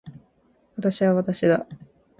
[0.77, 1.67] 私は私だ